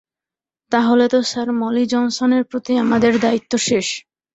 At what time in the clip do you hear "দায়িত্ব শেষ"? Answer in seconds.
3.25-3.87